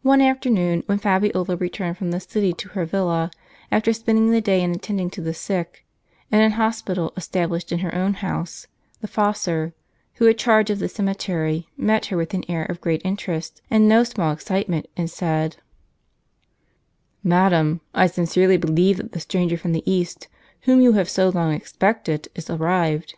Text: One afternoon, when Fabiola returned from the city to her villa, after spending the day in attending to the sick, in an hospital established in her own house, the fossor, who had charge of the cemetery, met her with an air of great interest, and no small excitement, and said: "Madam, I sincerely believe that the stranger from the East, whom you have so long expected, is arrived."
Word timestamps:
One 0.00 0.22
afternoon, 0.22 0.84
when 0.86 0.96
Fabiola 0.96 1.54
returned 1.54 1.98
from 1.98 2.12
the 2.12 2.18
city 2.20 2.54
to 2.54 2.70
her 2.70 2.86
villa, 2.86 3.30
after 3.70 3.92
spending 3.92 4.30
the 4.30 4.40
day 4.40 4.62
in 4.62 4.72
attending 4.72 5.10
to 5.10 5.20
the 5.20 5.34
sick, 5.34 5.84
in 6.32 6.40
an 6.40 6.52
hospital 6.52 7.12
established 7.14 7.70
in 7.70 7.80
her 7.80 7.94
own 7.94 8.14
house, 8.14 8.66
the 9.02 9.06
fossor, 9.06 9.74
who 10.14 10.24
had 10.24 10.38
charge 10.38 10.70
of 10.70 10.78
the 10.78 10.88
cemetery, 10.88 11.68
met 11.76 12.06
her 12.06 12.16
with 12.16 12.32
an 12.32 12.44
air 12.48 12.64
of 12.64 12.80
great 12.80 13.02
interest, 13.04 13.60
and 13.70 13.86
no 13.86 14.02
small 14.02 14.32
excitement, 14.32 14.88
and 14.96 15.10
said: 15.10 15.56
"Madam, 17.22 17.82
I 17.92 18.06
sincerely 18.06 18.56
believe 18.56 18.96
that 18.96 19.12
the 19.12 19.20
stranger 19.20 19.58
from 19.58 19.72
the 19.72 19.82
East, 19.84 20.28
whom 20.62 20.80
you 20.80 20.94
have 20.94 21.10
so 21.10 21.28
long 21.28 21.52
expected, 21.52 22.28
is 22.34 22.48
arrived." 22.48 23.14